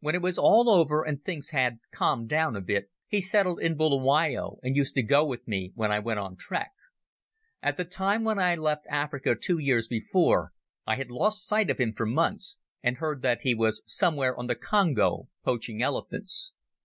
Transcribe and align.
When 0.00 0.16
it 0.16 0.22
was 0.22 0.40
all 0.40 0.68
over 0.68 1.04
and 1.04 1.22
things 1.22 1.50
had 1.50 1.78
calmed 1.94 2.28
down 2.28 2.56
a 2.56 2.60
bit, 2.60 2.90
he 3.06 3.20
settled 3.20 3.60
in 3.60 3.76
Bulawayo 3.76 4.58
and 4.60 4.74
used 4.74 4.96
to 4.96 5.04
go 5.04 5.24
with 5.24 5.46
me 5.46 5.70
when 5.76 5.92
I 5.92 6.00
went 6.00 6.18
on 6.18 6.34
trek. 6.34 6.72
At 7.62 7.76
the 7.76 7.84
time 7.84 8.24
when 8.24 8.40
I 8.40 8.56
left 8.56 8.88
Africa 8.90 9.36
two 9.40 9.58
years 9.58 9.86
before, 9.86 10.50
I 10.84 10.96
had 10.96 11.12
lost 11.12 11.46
sight 11.46 11.70
of 11.70 11.78
him 11.78 11.92
for 11.92 12.06
months, 12.06 12.58
and 12.82 12.96
heard 12.96 13.22
that 13.22 13.42
he 13.42 13.54
was 13.54 13.82
somewhere 13.86 14.36
on 14.36 14.48
the 14.48 14.56
Congo 14.56 15.28
poaching 15.44 15.80
elephants. 15.80 16.54